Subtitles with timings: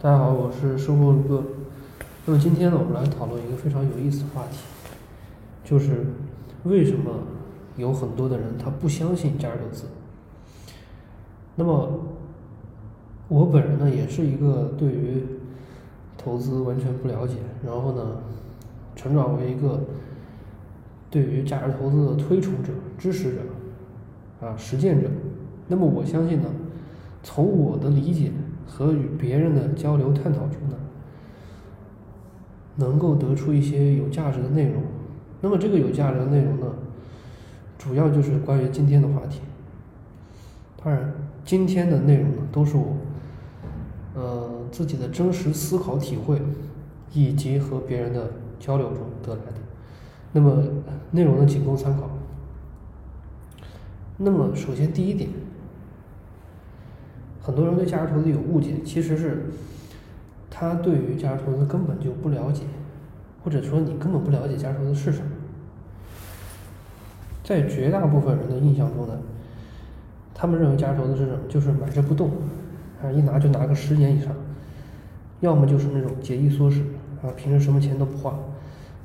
[0.00, 1.42] 大家好，我是收获哥。
[2.24, 4.58] 那么今天呢，我们来讨论一个非常有意思的话题，
[5.64, 6.06] 就是
[6.62, 7.10] 为什么
[7.76, 9.86] 有很多的人他不相信价值投资。
[11.56, 11.98] 那么
[13.26, 15.20] 我本人呢，也是一个对于
[16.16, 17.34] 投资完全不了解，
[17.66, 18.18] 然后呢，
[18.94, 19.80] 成长为一个
[21.10, 23.40] 对于价值投资的推崇者、支持者
[24.46, 25.08] 啊、实践者。
[25.66, 26.48] 那么我相信呢，
[27.24, 28.30] 从我的理解。
[28.68, 30.76] 和与别人的交流探讨中呢，
[32.76, 34.82] 能够得出一些有价值的内容。
[35.40, 36.66] 那么这个有价值的内容呢，
[37.78, 39.40] 主要就是关于今天的话题。
[40.84, 41.12] 当然，
[41.44, 42.96] 今天的内容呢，都是我
[44.14, 46.40] 呃自己的真实思考体会，
[47.12, 48.30] 以及和别人的
[48.60, 49.58] 交流中得来的。
[50.32, 50.62] 那么
[51.10, 52.10] 内容呢，仅供参考。
[54.18, 55.30] 那么首先第一点。
[57.48, 59.46] 很多人对价值投资有误解，其实是
[60.50, 62.64] 他对于价值投资根本就不了解，
[63.42, 65.30] 或者说你根本不了解价值投资是什么。
[67.42, 69.14] 在绝大部分人的印象中呢，
[70.34, 71.38] 他们认为价值投资是什么？
[71.48, 72.32] 就是买着不动，
[73.02, 74.30] 啊，一拿就拿个十年以上，
[75.40, 76.82] 要么就是那种节衣缩食，
[77.22, 78.38] 啊，平时什么钱都不花，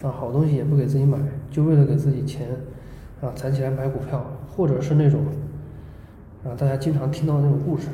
[0.02, 1.18] 啊，好东西也不给自己买，
[1.50, 2.50] 就为了给自己钱，
[3.22, 4.22] 啊，攒起来买股票，
[4.54, 5.22] 或者是那种，
[6.44, 7.88] 啊，大家经常听到的那种故事。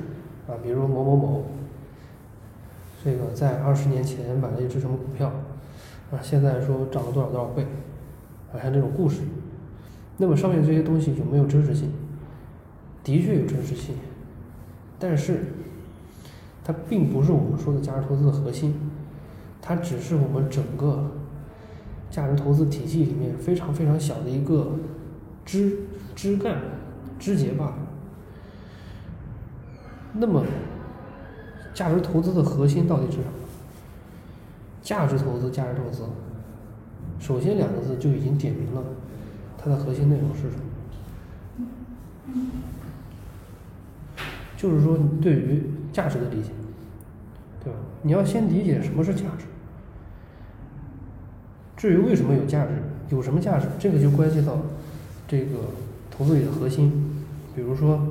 [0.50, 1.44] 啊，比如某某某，
[3.04, 5.28] 这个在二十年前买了一只什么股票，
[6.12, 7.64] 啊，现在说涨了多少多少倍，
[8.52, 9.22] 啊，像这种故事。
[10.18, 11.92] 那么上面这些东西有没有真实性？
[13.04, 13.96] 的确有真实性，
[14.98, 15.54] 但是
[16.64, 18.74] 它并不是我们说的价值投资的核心，
[19.62, 21.12] 它只是我们整个
[22.10, 24.72] 价值投资体系里面非常非常小的一个
[25.46, 25.78] 枝
[26.16, 26.58] 枝干
[27.20, 27.78] 枝节罢了。
[30.14, 30.44] 那么，
[31.74, 33.26] 价值投资的核心到底是什么？
[34.82, 36.04] 价值投资，价值投资，
[37.20, 38.82] 首先两个字就已经点明了
[39.58, 40.64] 它的核心内容是什么。
[44.58, 46.50] 就是说，你对于价值的理解，
[47.64, 47.80] 对吧？
[48.02, 49.46] 你要先理解什么是价值。
[51.78, 52.72] 至于为什么有价值，
[53.10, 54.58] 有什么价值，这个就关系到
[55.28, 55.58] 这个
[56.10, 57.24] 投资里的核心，
[57.56, 58.02] 比如说。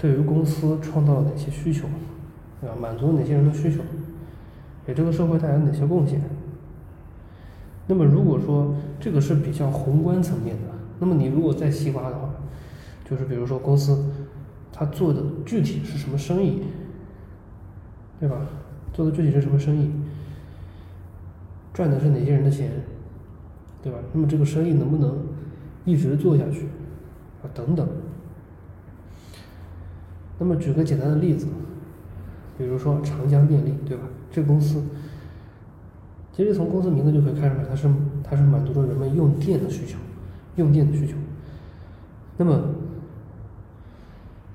[0.00, 1.86] 对于公司创造了哪些需求，
[2.58, 2.74] 对吧？
[2.80, 3.82] 满足哪些人的需求，
[4.86, 6.18] 给这个社会带来哪些贡献？
[7.86, 10.62] 那么如果说这个是比较宏观层面的，
[11.00, 12.30] 那么你如果再细挖的话，
[13.04, 14.06] 就是比如说公司
[14.72, 16.62] 它做的具体是什么生意，
[18.18, 18.38] 对吧？
[18.94, 19.90] 做的具体是什么生意？
[21.74, 22.70] 赚的是哪些人的钱，
[23.82, 23.98] 对吧？
[24.14, 25.18] 那么这个生意能不能
[25.84, 26.68] 一直做下去？
[27.42, 27.86] 啊，等等。
[30.42, 31.46] 那么举个简单的例子，
[32.56, 34.04] 比如说长江电力，对吧？
[34.32, 34.82] 这个公司，
[36.32, 37.86] 其实从公司名字就可以看出来，它是
[38.24, 39.98] 它是满足了人们用电的需求，
[40.56, 41.12] 用电的需求。
[42.38, 42.58] 那么，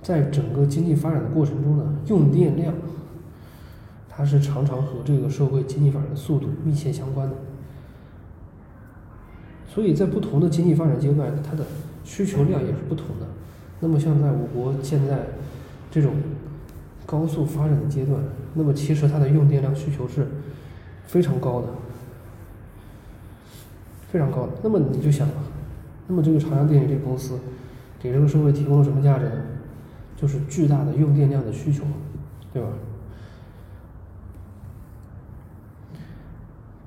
[0.01, 2.73] 在整个经济发展的过程中呢，用电量，
[4.09, 7.35] 它是常常和这个社会经济发展的速度密切相关的。
[9.67, 11.63] 所以在不同的经济发展阶段，它的
[12.03, 13.27] 需求量也是不同的。
[13.81, 15.27] 那么像在我国现在。
[15.95, 16.13] 这种
[17.05, 18.19] 高速发展的阶段，
[18.53, 20.27] 那么其实它的用电量需求是
[21.05, 21.69] 非常高的，
[24.11, 24.51] 非常高的。
[24.61, 25.25] 那么你就想，
[26.05, 27.39] 那么这个长江电力这个公司
[27.97, 29.41] 给这个社会提供了什么价值呢？
[30.17, 31.85] 就是巨大的用电量的需求，
[32.51, 32.67] 对吧？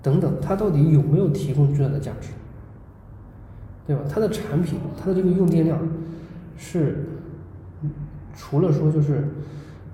[0.03, 2.29] 等等，它到底有没有提供巨大的价值？
[3.87, 4.03] 对吧？
[4.07, 5.79] 它的产品，它的这个用电量
[6.59, 7.08] 是。
[8.41, 9.25] 除了说就是，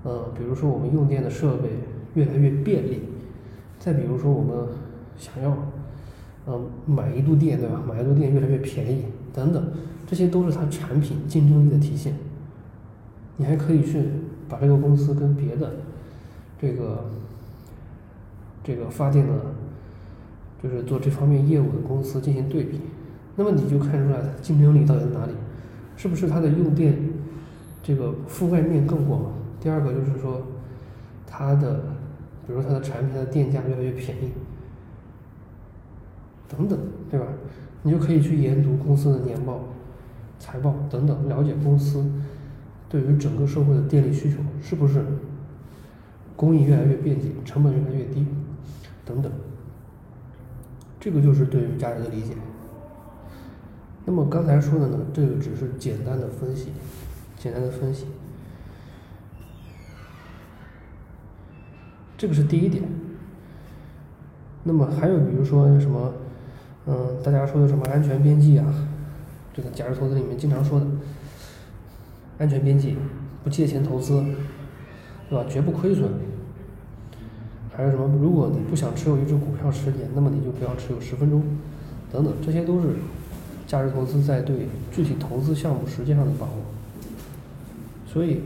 [0.03, 1.71] 呃，比如说我们用电的设备
[2.12, 3.00] 越来越便利，
[3.78, 4.55] 再比如说我们
[5.16, 5.56] 想要，
[6.44, 7.83] 呃，买一度电，对吧？
[7.88, 9.65] 买一度电越来越便宜，等等，
[10.06, 12.15] 这些都是它产品竞争力的体现。
[13.38, 14.03] 你还可以去
[14.47, 15.72] 把这个公司跟别的
[16.60, 17.06] 这个
[18.63, 19.33] 这个发电的，
[20.63, 22.78] 就是做这方面业务的公司进行对比，
[23.36, 25.33] 那么你就看出来竞争力到底在哪里，
[25.97, 26.95] 是不是它的用电？
[27.84, 29.33] 这个覆盖面更广。
[29.60, 30.42] 第二个就是说，
[31.27, 31.75] 它的，
[32.47, 34.33] 比如说它的产品的电价越来越便宜，
[36.48, 36.78] 等等，
[37.10, 37.27] 对吧？
[37.83, 39.60] 你就可以去研读公司的年报、
[40.39, 42.04] 财报等等，了解公司
[42.89, 45.04] 对于整个社会的电力需求是不是
[46.34, 48.27] 供应越来越便捷，成本越来越低，
[49.04, 49.30] 等等。
[50.98, 52.33] 这个就是对于价值的理解。
[54.07, 56.71] 那么刚才说的呢，这个只是简单的分析。
[57.44, 58.06] 简单的分析，
[62.16, 62.82] 这个是第一点。
[64.62, 66.14] 那么还有比如说什么，
[66.86, 68.64] 嗯，大家说的什么安全边际啊，
[69.52, 70.86] 这个价值投资里面经常说的
[72.38, 72.96] 安全边际，
[73.42, 74.24] 不借钱投资，
[75.28, 75.44] 对吧？
[75.46, 76.08] 绝不亏损。
[77.76, 78.08] 还有什么？
[78.22, 81.44] 如果你不想持有一只股票十年，那么你就不要持有十分钟，
[82.10, 82.94] 等等，这些都是
[83.66, 86.52] 价值投资在对具体投资项目实践上的把握。
[88.15, 88.41] 所以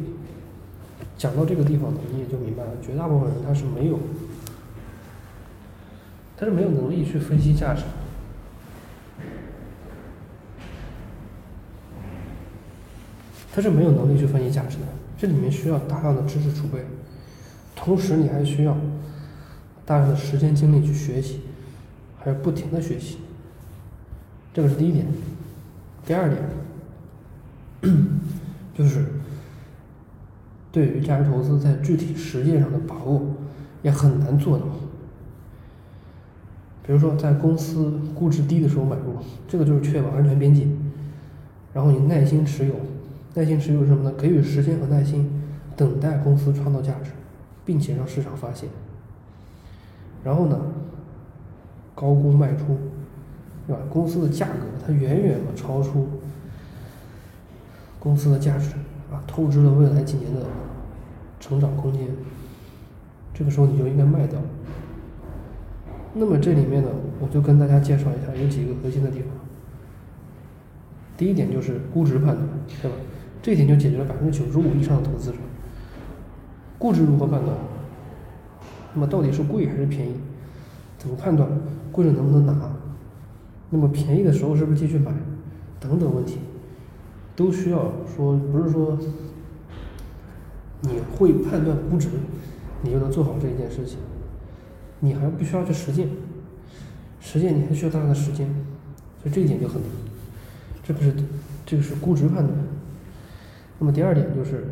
[1.18, 4.00] 讲到这个地方，你也就明白了，绝大部分人他是没有，
[6.38, 7.82] 他是没有能力去分析价值，
[13.52, 14.84] 他是没有能力去分析价值的。
[15.18, 16.86] 这里面需要大量的知识储备，
[17.76, 18.74] 同时你还需要。
[19.84, 21.40] 大量的时间精力去学习，
[22.18, 23.16] 还要不停的学习，
[24.52, 25.06] 这个是第一点。
[26.04, 26.42] 第二点，
[28.76, 29.06] 就是
[30.70, 33.22] 对于价值投资在具体实践上的把握
[33.82, 34.64] 也很难做到。
[36.82, 39.16] 比如说，在公司估值低的时候买入，
[39.46, 40.74] 这个就是确保安全边际。
[41.74, 42.74] 然后你耐心持有，
[43.34, 44.12] 耐心持有什么呢？
[44.18, 45.30] 给予时间和耐心，
[45.76, 47.10] 等待公司创造价值，
[47.64, 48.70] 并且让市场发现。
[50.24, 50.58] 然后呢，
[51.94, 52.78] 高估卖出，
[53.66, 53.82] 对吧？
[53.90, 54.54] 公司的价格
[54.86, 56.08] 它远远的超出
[58.00, 58.70] 公司的价值，
[59.10, 60.42] 啊，透支了未来几年的
[61.40, 62.06] 成长空间。
[63.34, 64.40] 这个时候你就应该卖掉。
[66.14, 66.88] 那么这里面呢，
[67.20, 69.28] 我就跟大家介绍一下有几个核心的地方。
[71.16, 72.48] 第一点就是估值判断，
[72.82, 72.96] 对吧？
[73.40, 75.36] 这一点就解决了百分之九十五以上的投资者。
[76.78, 77.56] 估值如何判断？
[78.94, 80.14] 那么到底是贵还是便宜？
[80.96, 81.48] 怎么判断？
[81.92, 82.70] 贵了能不能拿？
[83.70, 85.12] 那么便宜的时候是不是继续买？
[85.78, 86.38] 等等问题，
[87.38, 88.98] 都需要说，不是说
[90.80, 92.08] 你会判断估值，
[92.82, 93.98] 你就能做好这一件事情。
[94.98, 96.08] 你还必须要去实践，
[97.20, 98.48] 实践你还需要大量的时间，
[99.22, 99.88] 所以这一点就很难。
[100.82, 101.14] 这不是，
[101.64, 102.52] 这个是估值判断。
[103.78, 104.66] 那么第二点就是，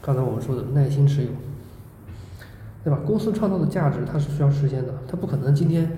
[0.00, 1.28] 刚才我们说的耐心持有。
[2.82, 2.98] 对吧？
[3.04, 5.90] 公司创造的价值它是需要时间的，它不可能今天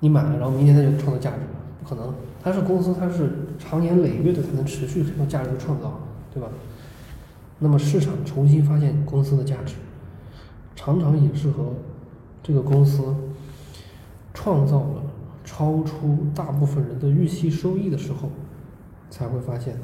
[0.00, 1.46] 你买了，然后明天它就创造价值了，
[1.82, 2.14] 不可能。
[2.42, 6.00] 它是公司，它是长年累月的才能持续这种价值的创造，
[6.32, 6.48] 对吧？
[7.58, 9.74] 那么市场重新发现公司的价值，
[10.74, 11.74] 常常也是和
[12.42, 13.02] 这个公司
[14.32, 15.02] 创造了
[15.44, 18.30] 超出大部分人的预期收益的时候
[19.10, 19.76] 才会发现，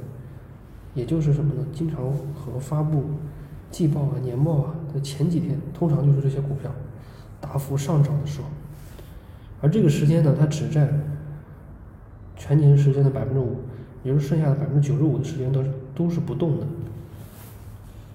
[0.95, 1.67] 也就是什么呢？
[1.73, 1.99] 经常
[2.35, 3.05] 和发布。
[3.69, 6.71] 季报啊、年报啊的前几天，通常就是这些股票
[7.41, 8.47] 大幅上涨的时候，
[9.61, 10.89] 而这个时间呢，它只占
[12.47, 13.57] 全年时间的百分之五，
[14.05, 16.67] 也就是剩下的百分之九十五的时间都是都是不动的，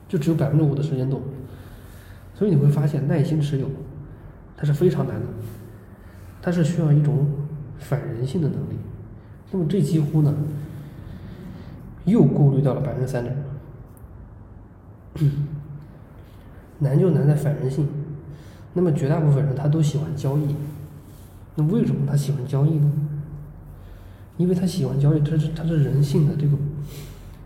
[0.08, 1.22] 就只有百分之五的时间动。
[2.34, 3.70] 所以你会发现，耐心持有
[4.56, 5.26] 它是非常难的，
[6.42, 7.28] 它是需要一种
[7.78, 8.78] 反人性的能力。
[9.52, 10.34] 那么这几乎呢，
[12.06, 13.36] 又过滤掉了百分之三点。
[16.80, 17.86] 难就难在反人性。
[18.74, 20.56] 那么绝大部分人他都喜欢交易，
[21.56, 22.90] 那为什么他喜欢交易呢？
[24.42, 26.58] 因为他喜欢交易，他是他是人性的这个，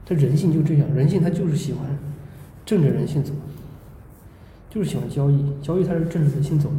[0.06, 1.86] 他人性就这样，人性他就是喜欢
[2.66, 3.34] 正着人性走，
[4.70, 6.76] 就是喜欢交易，交易它是正着人性走的，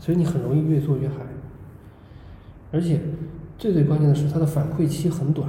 [0.00, 1.14] 所以你很容易越做越嗨。
[2.72, 3.00] 而且
[3.56, 5.48] 最最关键的是，它的反馈期很短，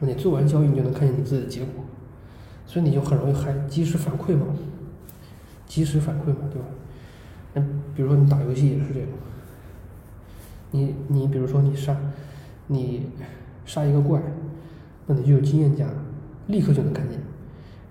[0.00, 1.84] 你做完交易你就能看见你自己的结果。
[2.64, 4.46] 所以你就很容易嗨，及时反馈嘛，
[5.66, 6.68] 及时反馈嘛，对吧？
[7.54, 7.62] 那
[7.94, 9.08] 比如说你打游戏也是这样，
[10.70, 11.94] 你你比如说你杀，
[12.66, 13.06] 你
[13.64, 14.20] 杀一个怪，
[15.06, 15.86] 那你就有经验加，
[16.46, 17.18] 立刻就能看见。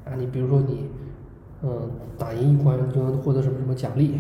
[0.06, 0.88] 啊，你比如说你，
[1.64, 4.14] 嗯，打赢一关就能获得什么什么奖励，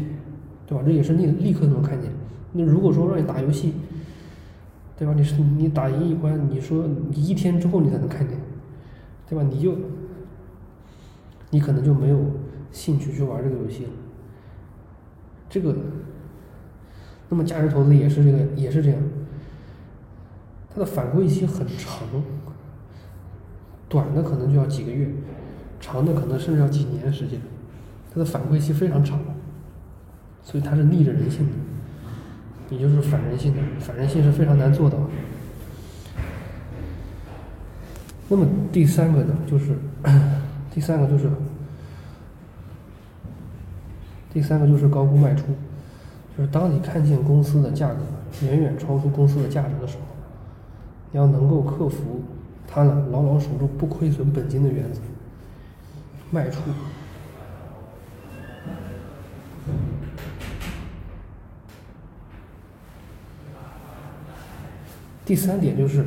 [0.65, 0.83] 对吧？
[0.85, 2.11] 这也是立立刻能看见。
[2.53, 3.73] 那如果说让你打游戏，
[4.97, 5.13] 对吧？
[5.15, 8.37] 你是你打赢一关，你说你一天之后你才能看见，
[9.27, 9.43] 对吧？
[9.49, 9.75] 你就。
[11.53, 12.17] 你可能就没有
[12.71, 13.89] 兴趣去玩这个游戏了。
[15.49, 15.75] 这个，
[17.27, 18.97] 那么价值投资也是这个，也是这样。
[20.73, 22.07] 它的反馈期很长，
[23.89, 25.07] 短的可能就要几个月，
[25.79, 27.39] 长的可能甚至要几年时间。
[28.13, 29.19] 它的反馈期非常长，
[30.43, 33.61] 所以它是逆着人性的，也就是反人性的。
[33.79, 34.97] 反人性是非常难做到。
[38.29, 39.77] 那么第三个呢，就是。
[40.73, 41.29] 第三个就是，
[44.31, 45.47] 第三个就是高估卖出，
[46.37, 47.97] 就是当你看见公司的价格
[48.47, 50.03] 远远超出公司的价值的时候，
[51.11, 52.21] 要能够克服
[52.67, 55.01] 贪婪牢牢守住不亏损本金的原则
[56.29, 56.61] 卖出。
[65.25, 66.03] 第三点就是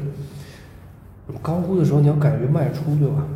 [1.26, 3.26] 你高估的时候你要敢于卖出对吧？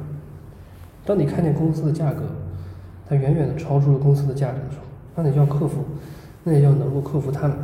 [1.06, 2.22] 当你看见公司的价格
[3.08, 4.84] 它远远的超出了公司的价值的时候
[5.14, 5.82] 那你就要克服
[6.44, 7.54] 那也要能够克服贪婪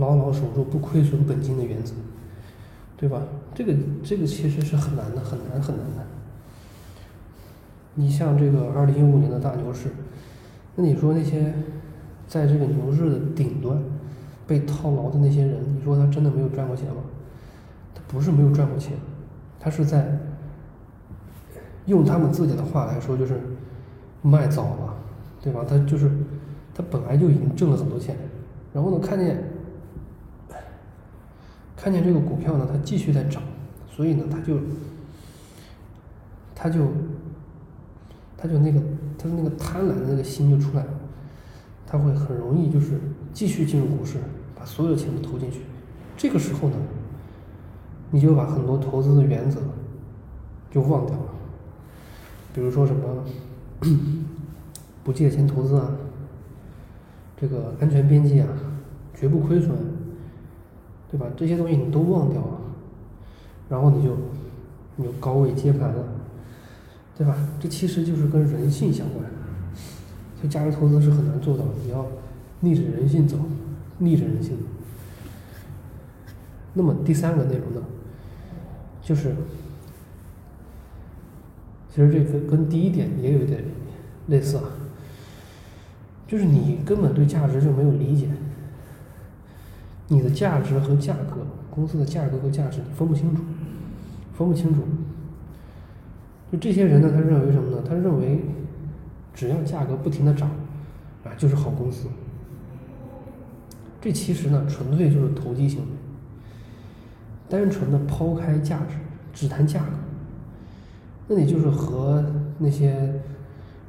[0.00, 1.92] 牢牢守住不亏损本金的原则，
[2.96, 3.22] 对吧？
[3.54, 6.06] 这个这个其实是很难的，很难很难的。
[7.94, 9.90] 你像这个二零一五年的大牛市，
[10.76, 11.52] 那你说那些
[12.26, 13.82] 在这个牛市的顶端
[14.46, 17.02] 被套牢的那些人，你说他真的没有赚过钱吗？
[17.94, 18.96] 他不是没有赚过钱，
[19.58, 20.18] 他是在
[21.86, 23.40] 用他们自己的话来说，就是
[24.22, 24.94] 卖早了，
[25.42, 25.64] 对吧？
[25.68, 26.08] 他就是
[26.72, 28.16] 他本来就已经挣了很多钱，
[28.72, 29.42] 然后呢，看见
[31.80, 33.42] 看见这个股票呢，它继续在涨，
[33.88, 34.58] 所以呢，他就
[36.54, 36.86] 他就
[38.36, 38.78] 他就那个
[39.16, 40.90] 他的那个贪婪的那个心就出来了，
[41.86, 43.00] 他会很容易就是
[43.32, 44.18] 继续进入股市，
[44.54, 45.60] 把所有的钱都投进去。
[46.18, 46.76] 这个时候呢，
[48.10, 49.58] 你就把很多投资的原则
[50.70, 51.32] 就忘掉了，
[52.52, 53.24] 比如说什么
[55.02, 55.90] 不借钱投资啊，
[57.40, 58.48] 这个安全边际啊，
[59.14, 59.74] 绝不亏损，
[61.10, 61.26] 对吧？
[61.36, 62.60] 这些东西你都忘掉了，
[63.68, 64.16] 然后你就
[64.96, 66.04] 你就高位接盘了，
[67.18, 67.36] 对吧？
[67.58, 69.24] 这其实就是跟人性相关，
[70.36, 72.06] 所以价值投资是很难做到的，你要
[72.60, 73.36] 逆着人性走，
[73.98, 74.56] 逆着人性。
[76.74, 77.82] 那么第三个内容呢，
[79.02, 79.34] 就是
[81.88, 83.64] 其实这个跟第一点也有一点
[84.28, 84.62] 类似啊，
[86.28, 88.28] 就是你根本对价值就没有理解，
[90.12, 93.42] 你的价值和价格，公司的价格和价值你分不清楚，
[94.34, 94.82] 分不清楚。
[96.50, 97.84] 就这些人呢，他认为什么呢？
[97.88, 98.40] 他认为
[99.32, 100.50] 只要价格不停的涨，
[101.22, 102.08] 啊，就是好公司。
[104.00, 105.86] 这其实呢，纯粹就是投机行为。
[107.48, 108.96] 单纯的抛开价值，
[109.32, 109.92] 只谈价格，
[111.28, 112.24] 那你就是和
[112.58, 113.14] 那些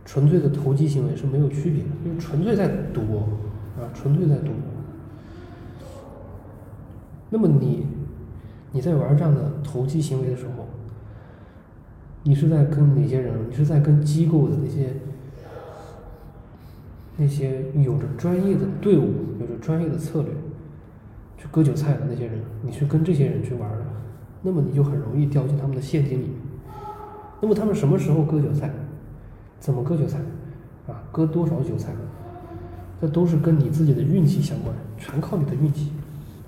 [0.06, 3.01] 纯粹的投机行为是没有区别的，就是纯粹在赌
[3.80, 4.51] 啊，纯粹在赌。
[7.33, 7.88] 那么你
[8.73, 10.67] 你在玩这样的投机行为的时候，
[12.23, 13.33] 你是在跟哪些人？
[13.50, 14.93] 你是在跟机构的那些
[17.15, 20.31] 那些有着专业的队伍、有着专业的策略
[21.38, 23.85] 去割韭菜的那些人，你去跟这些人去玩的，
[24.41, 26.35] 那么你就很容易掉进他们的陷阱里面。
[27.41, 28.69] 那么他们什么时候割韭菜？
[29.57, 30.19] 怎么割韭菜？
[30.88, 31.93] 啊，割多少韭菜？
[33.00, 35.91] 这都是跟你自己的运气相关，全靠你的运气。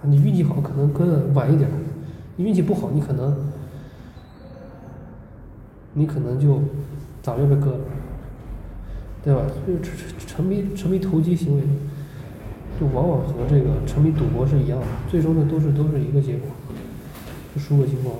[0.05, 1.69] 你运气好，可能割的晚一点；
[2.35, 3.35] 你运气不好，你可能
[5.93, 6.59] 你可能就
[7.21, 7.79] 早就被割了，
[9.23, 9.41] 对吧？
[9.65, 11.61] 就沉沉迷沉迷投机行为，
[12.79, 16.49] 就往往和这个沉迷赌博是一样的，最终的都是都是一个结果，
[17.55, 18.15] 就输个精光。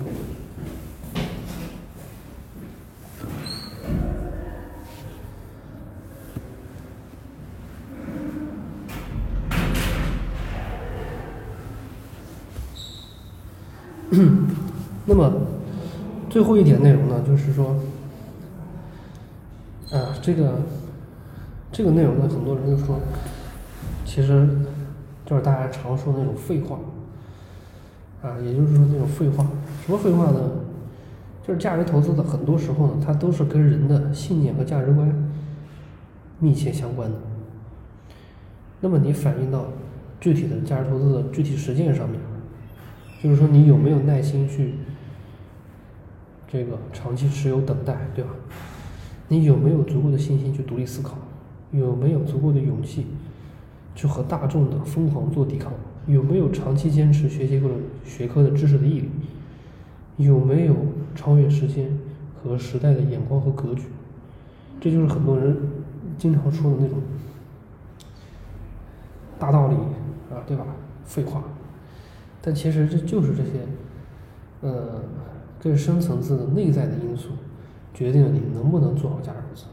[15.06, 15.32] 那么
[16.30, 17.76] 最后一点内容呢，就是说，
[19.92, 20.62] 啊，这个
[21.72, 23.00] 这个内容呢，很多人就说，
[24.06, 24.48] 其实
[25.26, 26.80] 就是大家常说的那种废话，
[28.22, 29.46] 啊，也就是说那种废话。
[29.86, 30.40] 什么废话呢？
[31.46, 35.14] 就是价值投资的很多时候呢，它都是跟人的信念和价值观
[36.40, 37.18] 密切相关的。
[38.80, 39.66] 那么你反映到
[40.22, 42.20] 具体的价值投资的具体实践上面，
[43.24, 44.74] 就是说你有没有耐心去
[46.46, 48.32] 这个长期持有等待，对吧？
[49.30, 51.16] 你有没有足够的信心去独立思考？
[51.72, 53.08] 有没有足够的勇气
[53.96, 55.72] 去和大众的疯狂做抵抗？
[56.06, 59.10] 有没有长期坚持学习各种学科的知识的毅力？
[60.18, 60.76] 有没有
[61.16, 61.98] 超越时间
[62.36, 63.84] 和时代的眼光和格局？
[64.82, 65.58] 这就是很多人
[66.18, 67.00] 经常说的那种
[69.40, 69.76] 大道理
[70.30, 70.66] 啊，对吧？
[71.06, 71.42] 废话。
[72.46, 73.52] 但其实这就是这些，
[74.60, 75.02] 呃，
[75.62, 77.30] 更深层次的内在的因素，
[77.94, 79.68] 决定了你能不能做好价值投资，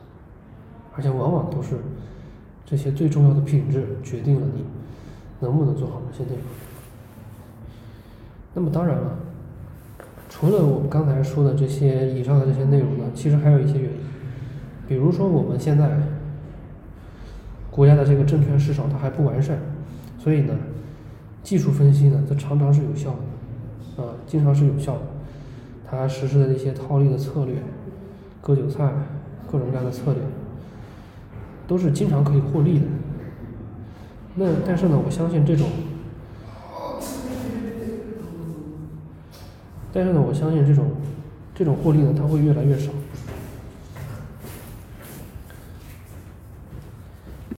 [0.94, 1.78] 而且往往都是
[2.64, 4.64] 这些最重要的品质决定了你
[5.40, 6.44] 能不能做好这些内容。
[8.54, 9.16] 那么当然了，
[10.28, 13.98] 除了我们刚才说的这些以上的这些内容呢，其实还有一些原因，
[14.86, 15.90] 比如说我们现在
[17.68, 19.58] 国家的这个证券市场它还不完善，
[20.20, 20.54] 所以呢。
[21.42, 25.00] 技术分析呢，它常常是有效的，啊，经常是有效的。
[25.90, 27.56] 它实施的那些套利的策略、
[28.40, 28.92] 割韭菜、
[29.50, 30.22] 各种各样的策略，
[31.66, 32.86] 都是经常可以获利的。
[34.36, 35.68] 那但是呢，我相信这种，
[39.92, 40.86] 但是呢，我相信这种
[41.52, 42.92] 这种获利呢，它会越来越少。